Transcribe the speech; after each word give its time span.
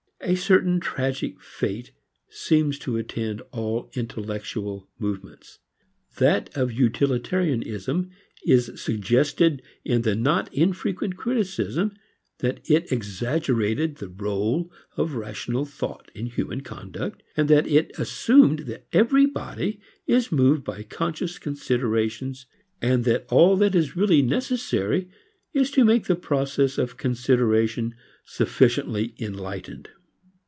A 0.23 0.35
certain 0.35 0.79
tragic 0.79 1.41
fate 1.41 1.93
seems 2.29 2.77
to 2.77 2.95
attend 2.95 3.41
all 3.51 3.89
intellectual 3.95 4.87
movements. 4.99 5.57
That 6.19 6.55
of 6.55 6.71
utilitarianism 6.71 8.11
is 8.45 8.71
suggested 8.75 9.63
in 9.83 10.03
the 10.03 10.13
not 10.13 10.53
infrequent 10.53 11.17
criticism 11.17 11.95
that 12.37 12.59
it 12.69 12.91
exaggerated 12.91 13.95
the 13.95 14.09
rôle 14.09 14.69
of 14.95 15.15
rational 15.15 15.65
thought 15.65 16.11
in 16.13 16.27
human 16.27 16.61
conduct, 16.61 17.23
that 17.35 17.65
it 17.65 17.89
assumed 17.97 18.59
that 18.67 18.85
everybody 18.93 19.81
is 20.05 20.31
moved 20.31 20.63
by 20.63 20.83
conscious 20.83 21.39
considerations 21.39 22.45
and 22.79 23.05
that 23.05 23.25
all 23.31 23.57
that 23.57 23.73
is 23.73 23.95
really 23.97 24.21
necessary 24.21 25.09
is 25.53 25.71
to 25.71 25.83
make 25.83 26.03
the 26.05 26.15
process 26.15 26.77
of 26.77 26.95
consideration 26.95 27.95
sufficiently 28.23 29.15
enlightened. 29.17 29.89